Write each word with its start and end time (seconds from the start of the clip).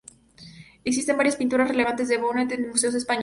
Existen 0.83 1.15
varias 1.15 1.35
pinturas 1.35 1.67
relevantes 1.69 2.07
de 2.07 2.17
Vouet 2.17 2.51
en 2.53 2.67
museos 2.69 2.95
españoles. 2.95 3.19